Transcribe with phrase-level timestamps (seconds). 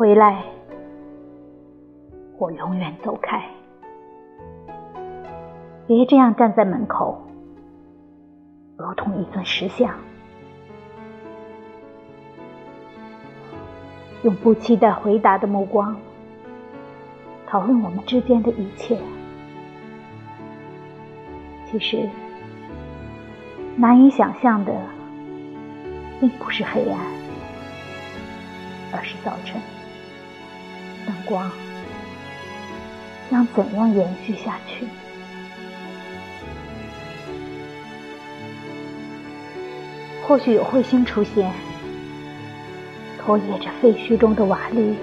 [0.00, 0.42] 回来，
[2.38, 3.38] 我永远走开。
[5.86, 7.20] 别这样站在门口，
[8.78, 9.94] 如同一尊石像，
[14.22, 15.94] 用不期待回答的目光
[17.46, 18.96] 讨论我们之间的一切。
[21.70, 22.08] 其实，
[23.76, 24.72] 难以想象的，
[26.18, 26.98] 并不是黑暗，
[28.94, 29.60] 而是早晨。
[31.10, 31.50] 阳光
[33.28, 34.86] 将怎样延续下去？
[40.24, 41.52] 或许有彗星出现，
[43.18, 44.94] 拖曳着废墟中的瓦砾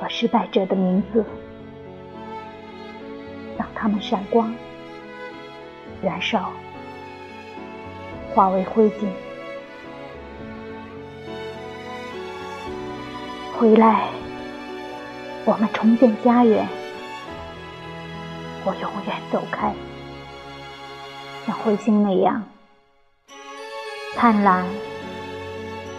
[0.00, 1.24] 和失败者的名字，
[3.58, 4.54] 让它们闪光、
[6.00, 6.52] 燃烧、
[8.32, 9.08] 化为灰烬。
[13.56, 14.08] 回来，
[15.44, 16.66] 我们重建家园。
[18.64, 19.74] 我永远走开，
[21.46, 22.42] 像彗星那样。
[24.16, 24.64] 灿烂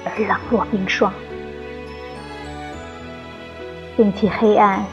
[0.06, 1.14] 而冷若冰霜，
[3.96, 4.84] 并且黑暗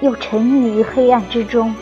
[0.00, 1.74] 又沉溺于黑暗之中。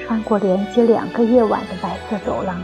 [0.00, 2.62] 穿过连接两个夜晚的白色走廊，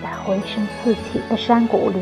[0.00, 1.98] 在回声四起的山谷里，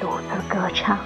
[0.00, 0.98] 独自歌唱。